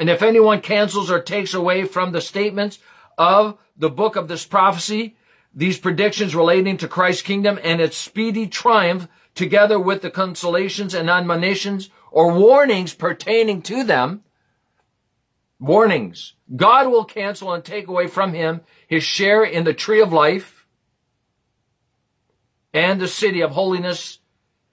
And 0.00 0.10
if 0.10 0.20
anyone 0.20 0.60
cancels 0.60 1.08
or 1.08 1.22
takes 1.22 1.54
away 1.54 1.84
from 1.84 2.10
the 2.10 2.20
statements 2.20 2.80
of 3.16 3.58
the 3.76 3.90
book 3.90 4.16
of 4.16 4.26
this 4.26 4.44
prophecy, 4.44 5.16
these 5.54 5.78
predictions 5.78 6.34
relating 6.34 6.78
to 6.78 6.88
Christ's 6.88 7.22
kingdom 7.22 7.60
and 7.62 7.80
its 7.80 7.96
speedy 7.96 8.48
triumph, 8.48 9.06
together 9.36 9.78
with 9.78 10.02
the 10.02 10.10
consolations 10.10 10.94
and 10.94 11.08
admonitions 11.08 11.90
or 12.10 12.32
warnings 12.32 12.92
pertaining 12.92 13.62
to 13.62 13.84
them, 13.84 14.24
warnings, 15.58 16.34
God 16.54 16.88
will 16.88 17.04
cancel 17.04 17.52
and 17.52 17.64
take 17.64 17.88
away 17.88 18.06
from 18.06 18.32
him 18.32 18.60
his 18.86 19.04
share 19.04 19.44
in 19.44 19.64
the 19.64 19.74
tree 19.74 20.00
of 20.00 20.12
life 20.12 20.66
and 22.72 23.00
the 23.00 23.08
city 23.08 23.40
of 23.40 23.50
holiness, 23.50 24.18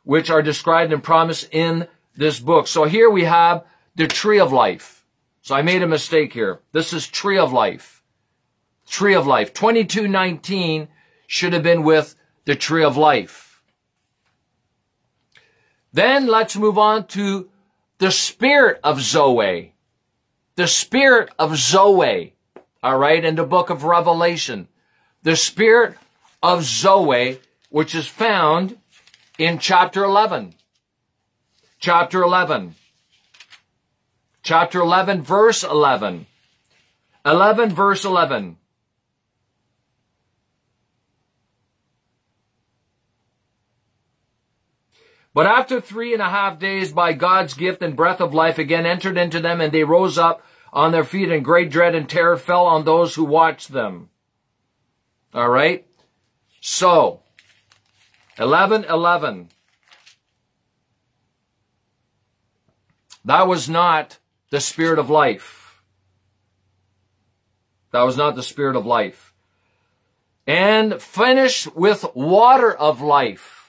which 0.03 0.29
are 0.29 0.41
described 0.41 0.93
and 0.93 1.03
promised 1.03 1.47
in 1.51 1.87
this 2.15 2.39
book. 2.39 2.67
So 2.67 2.85
here 2.85 3.09
we 3.09 3.23
have 3.23 3.65
the 3.95 4.07
tree 4.07 4.39
of 4.39 4.51
life. 4.51 5.05
So 5.41 5.55
I 5.55 5.61
made 5.61 5.83
a 5.83 5.87
mistake 5.87 6.33
here. 6.33 6.59
This 6.71 6.93
is 6.93 7.07
tree 7.07 7.37
of 7.37 7.53
life. 7.53 8.01
Tree 8.87 9.15
of 9.15 9.27
life. 9.27 9.53
2219 9.53 10.87
should 11.27 11.53
have 11.53 11.63
been 11.63 11.83
with 11.83 12.15
the 12.45 12.55
tree 12.55 12.83
of 12.83 12.97
life. 12.97 13.61
Then 15.93 16.27
let's 16.27 16.55
move 16.55 16.77
on 16.77 17.07
to 17.07 17.49
the 17.99 18.11
spirit 18.11 18.79
of 18.83 19.01
Zoe. 19.01 19.74
The 20.55 20.67
spirit 20.67 21.29
of 21.37 21.57
Zoe. 21.57 22.33
All 22.81 22.97
right. 22.97 23.23
In 23.23 23.35
the 23.35 23.43
book 23.43 23.69
of 23.69 23.83
Revelation. 23.83 24.67
The 25.23 25.35
spirit 25.35 25.97
of 26.41 26.63
Zoe, 26.63 27.39
which 27.69 27.95
is 27.95 28.07
found 28.07 28.77
in 29.37 29.59
chapter 29.59 30.03
11. 30.03 30.53
Chapter 31.79 32.21
11 32.23 32.75
chapter 34.45 34.79
11, 34.79 35.23
verse 35.23 35.63
11. 35.63 36.27
11, 37.25 37.69
verse 37.75 38.05
11. 38.05 38.57
But 45.35 45.47
after 45.47 45.81
three 45.81 46.13
and 46.13 46.21
a 46.21 46.29
half 46.29 46.59
days, 46.59 46.93
by 46.93 47.11
God's 47.11 47.55
gift 47.55 47.81
and 47.81 47.93
breath 47.93 48.21
of 48.21 48.33
life 48.33 48.57
again 48.57 48.85
entered 48.85 49.17
into 49.17 49.41
them, 49.41 49.59
and 49.59 49.73
they 49.73 49.83
rose 49.83 50.17
up 50.17 50.41
on 50.71 50.93
their 50.93 51.03
feet, 51.03 51.29
and 51.29 51.43
great 51.43 51.69
dread 51.69 51.93
and 51.93 52.07
terror 52.07 52.37
fell 52.37 52.65
on 52.65 52.85
those 52.85 53.15
who 53.15 53.25
watched 53.25 53.73
them. 53.73 54.09
All 55.33 55.49
right. 55.49 55.85
So, 56.61 57.21
11, 58.39 58.85
11. 58.85 59.49
That 63.25 63.45
was 63.45 63.67
not 63.67 64.17
the 64.51 64.61
spirit 64.61 64.99
of 64.99 65.09
life. 65.09 65.81
That 67.91 68.03
was 68.03 68.15
not 68.15 68.35
the 68.37 68.43
spirit 68.43 68.77
of 68.77 68.85
life. 68.85 69.33
And 70.47 71.01
finish 71.01 71.67
with 71.75 72.05
water 72.15 72.73
of 72.73 73.01
life. 73.01 73.64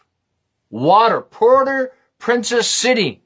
Water. 0.70 1.20
Porter 1.20 1.92
Princess 2.18 2.68
City. 2.68 3.22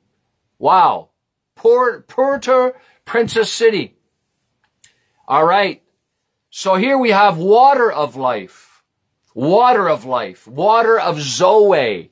Wow. 0.58 1.10
Port, 1.54 2.08
Puerto 2.08 2.74
Princess 3.04 3.52
City. 3.52 3.96
All 5.26 5.44
right. 5.44 5.82
So 6.50 6.74
here 6.74 6.98
we 6.98 7.10
have 7.10 7.38
water 7.38 7.90
of 7.90 8.16
life. 8.16 8.82
Water 9.34 9.88
of 9.88 10.04
life. 10.04 10.46
Water 10.48 10.98
of 10.98 11.20
Zoe. 11.20 12.10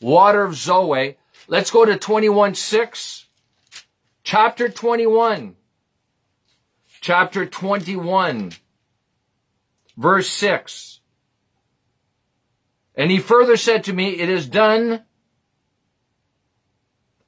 Water 0.00 0.42
of 0.44 0.54
Zoe. 0.54 1.16
Let's 1.48 1.70
go 1.70 1.84
to 1.84 1.96
21 1.96 2.54
6. 2.54 3.26
Chapter 4.24 4.68
21. 4.68 5.56
Chapter 7.00 7.46
21. 7.46 8.52
Verse 9.96 10.30
6. 10.30 11.00
And 12.94 13.10
he 13.10 13.18
further 13.18 13.56
said 13.56 13.84
to 13.84 13.92
me, 13.92 14.20
It 14.20 14.28
is 14.28 14.46
done. 14.46 15.02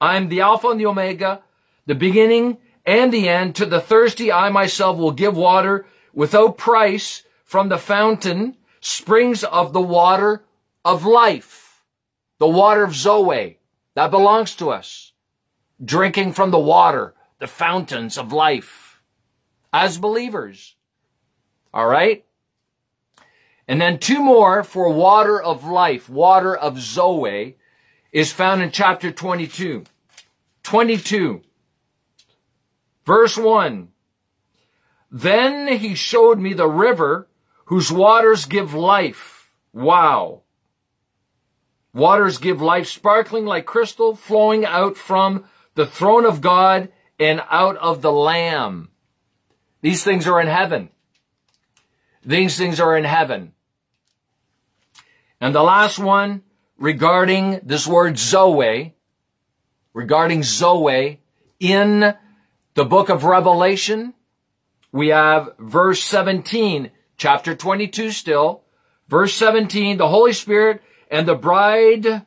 I 0.00 0.16
am 0.16 0.28
the 0.28 0.42
Alpha 0.42 0.68
and 0.68 0.80
the 0.80 0.87
Omega, 0.87 1.42
the 1.87 1.94
beginning 1.94 2.59
and 2.85 3.12
the 3.12 3.28
end. 3.28 3.56
To 3.56 3.66
the 3.66 3.80
thirsty, 3.80 4.30
I 4.30 4.50
myself 4.50 4.99
will 4.99 5.12
give 5.12 5.37
water 5.37 5.87
without 6.12 6.59
price 6.59 7.23
from 7.44 7.68
the 7.68 7.78
fountain, 7.78 8.56
springs 8.80 9.44
of 9.44 9.73
the 9.73 9.80
water 9.80 10.44
of 10.85 11.06
life, 11.06 11.83
the 12.38 12.49
water 12.49 12.85
of 12.85 12.94
Zoe 12.94 13.59
that 13.94 14.11
belongs 14.11 14.54
to 14.56 14.71
us, 14.71 15.12
drinking 15.83 16.33
from 16.33 16.50
the 16.50 16.59
water, 16.59 17.14
the 17.38 17.47
fountains 17.47 18.18
of 18.18 18.33
life 18.33 19.00
as 19.73 19.99
believers. 19.99 20.76
All 21.73 21.87
right. 21.87 22.25
And 23.66 23.80
then 23.80 23.99
two 23.99 24.21
more 24.21 24.62
for 24.62 24.90
water 24.90 25.40
of 25.40 25.64
life, 25.64 26.09
water 26.09 26.54
of 26.54 26.78
Zoe 26.78 27.56
is 28.12 28.33
found 28.33 28.62
in 28.62 28.71
chapter 28.71 29.11
22. 29.11 29.85
22. 30.62 31.42
Verse 33.06 33.37
1. 33.37 33.88
Then 35.11 35.68
he 35.78 35.94
showed 35.94 36.38
me 36.38 36.52
the 36.52 36.68
river 36.68 37.28
whose 37.66 37.90
waters 37.90 38.47
give 38.47 38.75
life. 38.75 39.50
Wow. 39.73 40.42
Waters 41.92 42.38
give 42.38 42.61
life, 42.61 42.88
sparkling 42.88 43.47
like 43.47 43.66
crystal, 43.66 44.16
flowing 44.16 44.64
out 44.64 44.97
from 44.97 45.44
the 45.75 45.87
throne 45.87 46.26
of 46.26 46.40
God 46.40 46.90
and 47.18 47.42
out 47.50 47.76
of 47.76 48.02
the 48.02 48.12
Lamb. 48.12 48.90
These 49.80 50.02
things 50.02 50.26
are 50.26 50.40
in 50.40 50.49
heaven. 50.49 50.90
These 52.25 52.56
things 52.56 52.80
are 52.80 52.97
in 52.97 53.04
heaven. 53.04 53.53
And 55.40 55.54
the 55.54 55.62
last 55.62 55.98
one 55.98 56.42
regarding 56.78 57.60
this 57.62 57.86
word 57.86 58.18
Zoe, 58.18 58.94
regarding 59.92 60.42
Zoe 60.42 61.20
in 61.60 62.14
the 62.74 62.84
book 62.84 63.08
of 63.08 63.24
Revelation, 63.24 64.14
we 64.92 65.08
have 65.08 65.54
verse 65.58 66.02
17, 66.02 66.90
chapter 67.16 67.54
22 67.54 68.10
still, 68.10 68.62
verse 69.08 69.34
17, 69.34 69.96
the 69.96 70.08
Holy 70.08 70.32
Spirit 70.32 70.82
and 71.10 71.26
the 71.26 71.34
bride, 71.34 72.24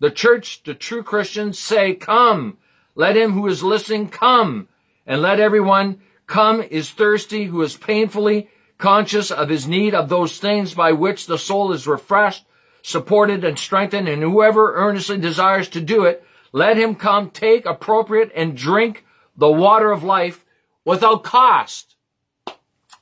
the 0.00 0.10
church, 0.10 0.62
the 0.64 0.74
true 0.74 1.02
Christians 1.02 1.58
say, 1.58 1.94
come, 1.94 2.58
let 2.94 3.16
him 3.16 3.32
who 3.32 3.46
is 3.46 3.62
listening 3.62 4.08
come, 4.08 4.68
and 5.06 5.20
let 5.20 5.40
everyone 5.40 6.00
come 6.26 6.62
is 6.62 6.90
thirsty 6.90 7.44
who 7.44 7.60
is 7.62 7.76
painfully 7.76 8.48
conscious 8.84 9.30
of 9.30 9.48
his 9.48 9.66
need 9.66 9.94
of 9.94 10.10
those 10.10 10.38
things 10.38 10.74
by 10.74 10.92
which 10.92 11.26
the 11.26 11.38
soul 11.38 11.72
is 11.72 11.86
refreshed, 11.86 12.44
supported, 12.82 13.42
and 13.42 13.58
strengthened, 13.58 14.06
and 14.06 14.22
whoever 14.22 14.74
earnestly 14.74 15.16
desires 15.16 15.70
to 15.70 15.80
do 15.80 16.04
it, 16.04 16.22
let 16.52 16.76
him 16.76 16.94
come, 16.94 17.30
take 17.30 17.64
appropriate, 17.64 18.30
and 18.36 18.54
drink 18.54 19.06
the 19.38 19.50
water 19.50 19.90
of 19.90 20.04
life 20.04 20.44
without 20.84 21.24
cost. 21.24 21.96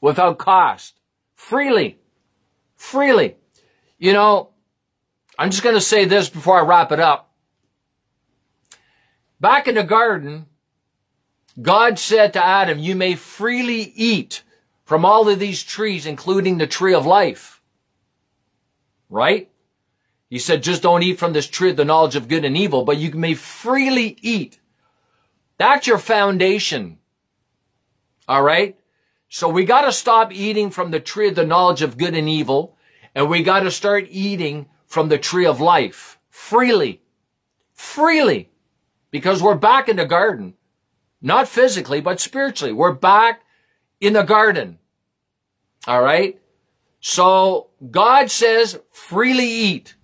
Without 0.01 0.39
cost. 0.39 1.01
Freely. 1.35 1.99
Freely. 2.76 3.35
You 3.99 4.13
know, 4.13 4.50
I'm 5.37 5.50
just 5.50 5.65
going 5.65 5.75
to 5.75 5.80
say 5.80 6.04
this 6.04 6.30
before 6.30 6.61
I 6.61 6.65
wrap 6.65 6.93
it 6.93 7.00
up. 7.00 7.33
Back 9.41 9.67
in 9.67 9.75
the 9.75 9.83
garden, 9.83 10.47
God 11.61 11.99
said 11.99 12.35
to 12.35 12.47
Adam, 12.47 12.78
you 12.78 12.95
may 12.95 13.17
freely 13.17 13.93
eat 13.97 14.45
from 14.84 15.04
all 15.04 15.28
of 15.28 15.38
these 15.38 15.62
trees, 15.62 16.06
including 16.06 16.58
the 16.58 16.66
tree 16.66 16.95
of 16.95 17.06
life. 17.06 17.60
Right? 19.08 19.50
He 20.28 20.38
said, 20.38 20.62
just 20.62 20.82
don't 20.82 21.02
eat 21.02 21.18
from 21.18 21.34
this 21.34 21.47
tree 21.47 21.73
the 21.73 21.84
knowledge 21.84 22.16
of 22.16 22.28
good 22.28 22.45
and 22.45 22.56
evil, 22.56 22.84
but 22.84 22.97
you 22.97 23.12
may 23.12 23.34
freely 23.34 24.16
eat. 24.23 24.58
That's 25.58 25.86
your 25.86 25.99
foundation. 25.99 26.99
All 28.26 28.42
right? 28.42 28.78
So 29.28 29.49
we 29.49 29.64
got 29.64 29.82
to 29.82 29.92
stop 29.92 30.32
eating 30.32 30.71
from 30.71 30.90
the 30.90 31.00
tree 31.00 31.28
of 31.28 31.34
the 31.34 31.47
knowledge 31.47 31.82
of 31.82 31.99
good 31.99 32.14
and 32.14 32.28
evil, 32.28 32.76
and 33.14 33.28
we 33.28 33.42
got 33.42 33.60
to 33.60 33.71
start 33.71 34.06
eating 34.10 34.66
from 34.86 35.08
the 35.08 35.18
tree 35.18 35.47
of 35.47 35.60
life 35.60 36.18
freely. 36.28 37.02
Freely. 37.75 38.50
Because 39.10 39.42
we're 39.42 39.54
back 39.54 39.88
in 39.88 39.97
the 39.97 40.06
garden. 40.06 40.54
Not 41.21 41.47
physically, 41.47 42.00
but 42.00 42.21
spiritually. 42.21 42.73
We're 42.73 42.92
back 42.92 43.42
in 44.02 44.15
the 44.15 44.25
garden. 44.25 44.78
All 45.86 46.02
right. 46.02 46.38
So 47.00 47.69
God 47.88 48.30
says 48.30 48.78
freely 48.91 49.49
eat. 49.49 49.95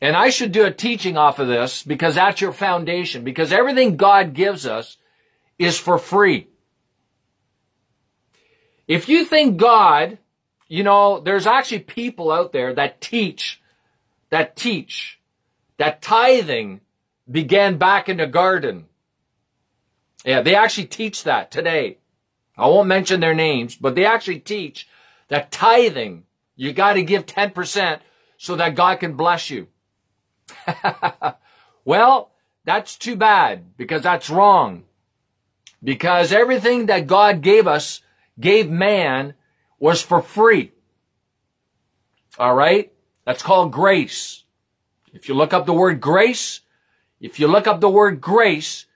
And 0.00 0.16
I 0.16 0.30
should 0.30 0.52
do 0.52 0.64
a 0.64 0.70
teaching 0.70 1.16
off 1.16 1.40
of 1.40 1.48
this 1.48 1.82
because 1.82 2.14
that's 2.14 2.40
your 2.40 2.52
foundation 2.52 3.24
because 3.24 3.52
everything 3.52 3.96
God 3.96 4.34
gives 4.34 4.66
us 4.66 4.98
is 5.58 5.78
for 5.78 5.98
free. 5.98 6.46
If 8.86 9.08
you 9.08 9.24
think 9.24 9.56
God, 9.56 10.18
you 10.68 10.84
know, 10.84 11.20
there's 11.20 11.46
actually 11.46 11.80
people 11.80 12.30
out 12.30 12.52
there 12.52 12.72
that 12.74 13.00
teach, 13.00 13.60
that 14.30 14.56
teach, 14.56 15.18
that 15.78 16.02
tithing 16.02 16.82
began 17.28 17.78
back 17.78 18.08
in 18.08 18.18
the 18.18 18.26
garden. 18.26 18.84
Yeah, 20.24 20.42
they 20.42 20.54
actually 20.54 20.86
teach 20.86 21.24
that 21.24 21.50
today. 21.50 21.98
I 22.56 22.66
won't 22.68 22.88
mention 22.88 23.20
their 23.20 23.34
names, 23.34 23.74
but 23.74 23.94
they 23.94 24.04
actually 24.04 24.40
teach 24.40 24.88
that 25.28 25.50
tithing, 25.50 26.24
you 26.56 26.72
got 26.72 26.94
to 26.94 27.02
give 27.02 27.26
10% 27.26 28.00
so 28.36 28.56
that 28.56 28.74
God 28.74 29.00
can 29.00 29.14
bless 29.14 29.50
you. 29.50 29.68
well, 31.84 32.30
that's 32.64 32.96
too 32.96 33.16
bad 33.16 33.76
because 33.76 34.02
that's 34.02 34.30
wrong. 34.30 34.84
Because 35.82 36.32
everything 36.32 36.86
that 36.86 37.06
God 37.06 37.42
gave 37.42 37.66
us, 37.66 38.00
gave 38.38 38.70
man, 38.70 39.34
was 39.78 40.00
for 40.00 40.22
free. 40.22 40.72
All 42.38 42.54
right? 42.54 42.92
That's 43.24 43.42
called 43.42 43.72
grace. 43.72 44.44
If 45.12 45.28
you 45.28 45.34
look 45.34 45.52
up 45.52 45.66
the 45.66 45.72
word 45.72 46.00
grace, 46.00 46.60
if 47.20 47.38
you 47.38 47.48
look 47.48 47.66
up 47.66 47.80
the 47.80 47.90
word 47.90 48.20
grace, 48.20 48.86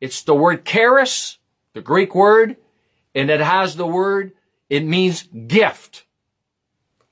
it's 0.00 0.22
the 0.22 0.34
word 0.34 0.64
charis, 0.64 1.38
the 1.72 1.80
Greek 1.80 2.14
word, 2.14 2.56
and 3.14 3.30
it 3.30 3.40
has 3.40 3.76
the 3.76 3.86
word, 3.86 4.32
it 4.68 4.84
means 4.84 5.22
gift. 5.22 6.04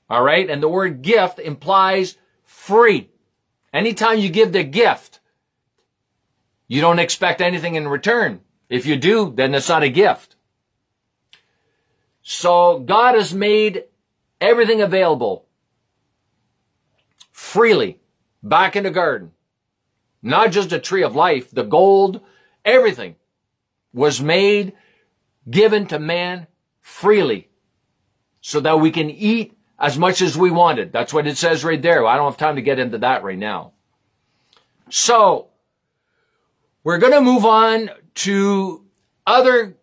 All 0.09 0.23
right? 0.23 0.49
And 0.49 0.61
the 0.61 0.69
word 0.69 1.01
gift 1.01 1.39
implies 1.39 2.17
free. 2.43 3.09
Anytime 3.73 4.19
you 4.19 4.29
give 4.29 4.51
the 4.51 4.63
gift, 4.63 5.19
you 6.67 6.81
don't 6.81 6.99
expect 6.99 7.41
anything 7.41 7.75
in 7.75 7.87
return. 7.87 8.41
If 8.69 8.85
you 8.85 8.95
do, 8.95 9.31
then 9.33 9.53
it's 9.53 9.69
not 9.69 9.83
a 9.83 9.89
gift. 9.89 10.35
So 12.21 12.79
God 12.79 13.15
has 13.15 13.33
made 13.33 13.83
everything 14.39 14.81
available 14.81 15.45
freely 17.31 17.99
back 18.41 18.75
in 18.75 18.83
the 18.83 18.91
garden. 18.91 19.31
Not 20.21 20.51
just 20.51 20.71
a 20.71 20.79
tree 20.79 21.03
of 21.03 21.15
life, 21.15 21.51
the 21.51 21.63
gold, 21.63 22.21
everything 22.63 23.15
was 23.93 24.21
made, 24.21 24.73
given 25.49 25.87
to 25.87 25.99
man 25.99 26.47
freely 26.81 27.49
so 28.41 28.59
that 28.59 28.79
we 28.79 28.91
can 28.91 29.09
eat 29.09 29.57
as 29.79 29.97
much 29.97 30.21
as 30.21 30.37
we 30.37 30.51
wanted. 30.51 30.91
That's 30.91 31.13
what 31.13 31.27
it 31.27 31.37
says 31.37 31.63
right 31.63 31.81
there. 31.81 32.05
I 32.05 32.15
don't 32.15 32.31
have 32.31 32.37
time 32.37 32.55
to 32.55 32.61
get 32.61 32.79
into 32.79 32.99
that 32.99 33.23
right 33.23 33.37
now. 33.37 33.73
So, 34.89 35.47
we're 36.83 36.97
going 36.97 37.13
to 37.13 37.21
move 37.21 37.45
on 37.45 37.89
to 38.15 38.85
other 39.25 39.77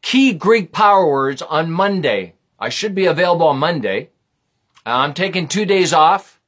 key 0.00 0.32
Greek 0.32 0.72
power 0.72 1.06
words 1.06 1.42
on 1.42 1.70
Monday. 1.70 2.34
I 2.58 2.68
should 2.68 2.94
be 2.94 3.06
available 3.06 3.48
on 3.48 3.58
Monday. 3.58 4.10
I'm 4.86 5.14
taking 5.14 5.48
two 5.48 5.64
days 5.64 5.92
off. 5.92 6.40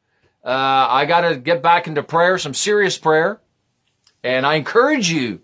Uh, 0.44 0.87
I 0.90 1.07
got 1.07 1.22
to 1.22 1.37
get 1.37 1.62
back 1.62 1.87
into 1.87 2.02
prayer, 2.02 2.38
some 2.38 2.54
serious 2.54 2.98
prayer. 2.98 3.40
And 4.22 4.46
I 4.46 4.54
encourage 4.54 5.11
you 5.11 5.40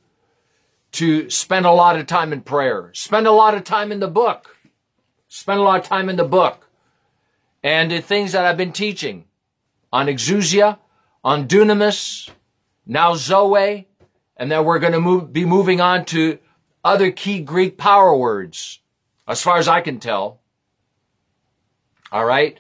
to 0.93 1.31
spend 1.31 1.67
a 1.67 1.73
lot 1.73 1.99
of 1.99 2.07
time 2.07 2.33
in 2.33 2.41
prayer. 2.41 2.91
Spend 2.95 3.27
a 3.27 3.33
lot 3.33 3.55
of 3.55 3.65
time 3.65 3.93
in 3.93 4.01
the 4.01 4.09
book. 4.09 4.57
Spend 5.29 5.61
a 5.61 5.63
lot 5.63 5.81
of 5.81 5.87
time 5.87 6.09
in 6.09 6.17
the 6.17 6.25
book. 6.25 6.69
And 7.63 7.91
the 7.91 8.01
things 8.01 8.33
that 8.33 8.45
I've 8.45 8.57
been 8.57 8.73
teaching 8.73 9.25
on 9.93 10.07
exousia, 10.07 10.79
on 11.23 11.47
dunamis, 11.47 12.31
now 12.87 13.15
Zoe, 13.15 13.87
and 14.37 14.51
then 14.51 14.65
we're 14.65 14.79
going 14.79 14.95
to 14.95 15.01
move, 15.01 15.33
be 15.33 15.45
moving 15.45 15.81
on 15.81 16.05
to 16.07 16.39
other 16.83 17.11
key 17.11 17.41
Greek 17.41 17.77
power 17.77 18.17
words, 18.17 18.81
as 19.29 19.43
far 19.43 19.59
as 19.59 19.69
I 19.69 19.83
can 19.83 20.01
tell. 20.01 20.41
All 22.11 22.25
right. 22.25 22.59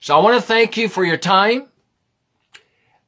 So 0.00 0.16
I 0.16 0.22
want 0.22 0.40
to 0.40 0.46
thank 0.46 0.76
you 0.76 0.88
for 0.88 1.04
your 1.04 1.16
time. 1.16 1.68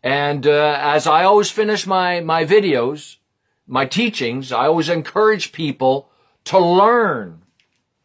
And 0.03 0.47
uh, 0.47 0.79
as 0.81 1.07
I 1.07 1.25
always 1.25 1.51
finish 1.51 1.87
my, 1.87 2.21
my 2.21 2.45
videos, 2.45 3.17
my 3.66 3.87
teachings, 3.87 4.53
I 4.53 4.66
always 4.66 4.88
encourage 4.88 5.53
people 5.53 6.11
to 6.44 6.59
learn. 6.59 7.42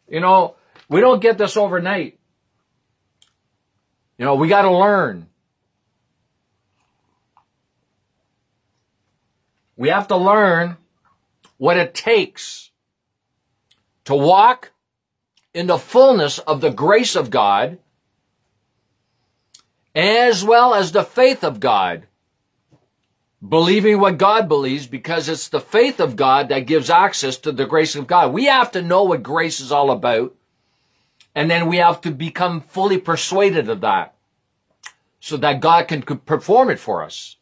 You 0.08 0.20
know, 0.20 0.56
we 0.88 1.00
don't 1.00 1.20
get 1.20 1.38
this 1.38 1.56
overnight. 1.56 2.18
You 4.16 4.24
know, 4.24 4.34
we 4.34 4.48
got 4.48 4.62
to 4.62 4.76
learn. 4.76 5.28
We 9.76 9.90
have 9.90 10.08
to 10.08 10.16
learn 10.16 10.76
what 11.56 11.76
it 11.76 11.94
takes 11.94 12.70
to 14.06 14.14
walk 14.14 14.72
in 15.54 15.68
the 15.68 15.78
fullness 15.78 16.40
of 16.40 16.60
the 16.60 16.70
grace 16.70 17.14
of 17.14 17.30
God 17.30 17.78
as 19.94 20.44
well 20.44 20.74
as 20.74 20.90
the 20.90 21.04
faith 21.04 21.44
of 21.44 21.60
God. 21.60 22.07
Believing 23.46 24.00
what 24.00 24.18
God 24.18 24.48
believes 24.48 24.86
because 24.88 25.28
it's 25.28 25.48
the 25.48 25.60
faith 25.60 26.00
of 26.00 26.16
God 26.16 26.48
that 26.48 26.66
gives 26.66 26.90
access 26.90 27.36
to 27.38 27.52
the 27.52 27.66
grace 27.66 27.94
of 27.94 28.08
God. 28.08 28.32
We 28.32 28.46
have 28.46 28.72
to 28.72 28.82
know 28.82 29.04
what 29.04 29.22
grace 29.22 29.60
is 29.60 29.70
all 29.70 29.90
about. 29.92 30.34
And 31.34 31.48
then 31.48 31.68
we 31.68 31.76
have 31.76 32.00
to 32.00 32.10
become 32.10 32.62
fully 32.62 32.98
persuaded 32.98 33.68
of 33.68 33.82
that 33.82 34.16
so 35.20 35.36
that 35.36 35.60
God 35.60 35.86
can 35.86 36.02
perform 36.02 36.70
it 36.70 36.80
for 36.80 37.04
us. 37.04 37.36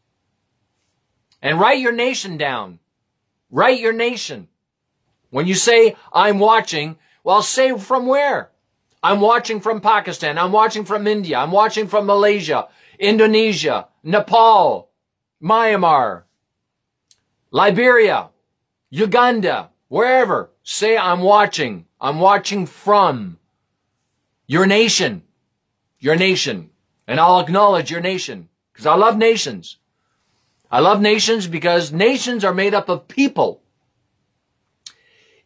And 1.40 1.58
write 1.58 1.78
your 1.78 1.92
nation 1.92 2.36
down. 2.36 2.78
Write 3.50 3.80
your 3.80 3.92
nation. 3.94 4.48
When 5.30 5.46
you 5.46 5.54
say, 5.54 5.96
I'm 6.12 6.38
watching, 6.38 6.98
well, 7.24 7.42
say 7.42 7.76
from 7.78 8.06
where? 8.06 8.50
I'm 9.02 9.20
watching 9.20 9.60
from 9.60 9.80
Pakistan. 9.80 10.36
I'm 10.36 10.52
watching 10.52 10.84
from 10.84 11.06
India. 11.06 11.38
I'm 11.38 11.52
watching 11.52 11.88
from 11.88 12.06
Malaysia, 12.06 12.68
Indonesia, 12.98 13.88
Nepal, 14.02 14.85
Myanmar, 15.42 16.22
Liberia, 17.50 18.30
Uganda, 18.90 19.70
wherever. 19.88 20.50
Say 20.62 20.96
I'm 20.96 21.20
watching. 21.20 21.86
I'm 22.00 22.20
watching 22.20 22.66
from 22.66 23.38
your 24.46 24.66
nation. 24.66 25.22
Your 25.98 26.16
nation. 26.16 26.70
And 27.06 27.20
I'll 27.20 27.40
acknowledge 27.40 27.90
your 27.90 28.00
nation 28.00 28.48
because 28.72 28.86
I 28.86 28.94
love 28.94 29.16
nations. 29.16 29.78
I 30.70 30.80
love 30.80 31.00
nations 31.00 31.46
because 31.46 31.92
nations 31.92 32.44
are 32.44 32.54
made 32.54 32.74
up 32.74 32.88
of 32.88 33.06
people. 33.06 33.62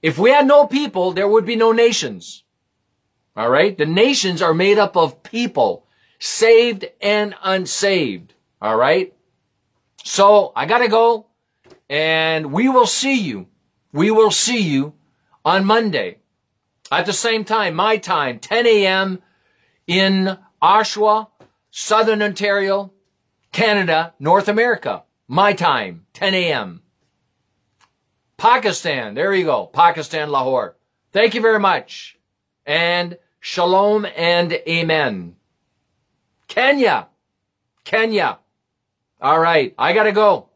If 0.00 0.18
we 0.18 0.30
had 0.30 0.46
no 0.46 0.66
people, 0.66 1.12
there 1.12 1.28
would 1.28 1.44
be 1.44 1.56
no 1.56 1.72
nations. 1.72 2.44
All 3.36 3.50
right. 3.50 3.76
The 3.76 3.86
nations 3.86 4.40
are 4.40 4.54
made 4.54 4.78
up 4.78 4.96
of 4.96 5.22
people, 5.22 5.86
saved 6.18 6.86
and 7.00 7.34
unsaved. 7.42 8.32
All 8.62 8.76
right. 8.76 9.14
So 10.04 10.52
I 10.56 10.66
gotta 10.66 10.88
go 10.88 11.26
and 11.88 12.52
we 12.52 12.68
will 12.68 12.86
see 12.86 13.20
you. 13.20 13.48
We 13.92 14.10
will 14.10 14.30
see 14.30 14.60
you 14.60 14.94
on 15.44 15.64
Monday 15.64 16.18
at 16.90 17.06
the 17.06 17.12
same 17.12 17.44
time, 17.44 17.74
my 17.74 17.96
time, 17.96 18.38
10 18.38 18.66
a.m. 18.66 19.22
in 19.86 20.36
Oshawa, 20.60 21.28
Southern 21.70 22.22
Ontario, 22.22 22.92
Canada, 23.52 24.14
North 24.18 24.48
America. 24.48 25.04
My 25.28 25.52
time, 25.52 26.06
10 26.14 26.34
a.m. 26.34 26.82
Pakistan, 28.36 29.14
there 29.14 29.32
you 29.32 29.44
go. 29.44 29.66
Pakistan, 29.66 30.30
Lahore. 30.30 30.76
Thank 31.12 31.34
you 31.34 31.40
very 31.40 31.60
much. 31.60 32.18
And 32.66 33.16
shalom 33.38 34.06
and 34.16 34.52
amen. 34.52 35.36
Kenya. 36.48 37.08
Kenya. 37.84 38.39
All 39.22 39.40
right. 39.40 39.74
I 39.78 39.92
gotta 39.92 40.12
go. 40.12 40.49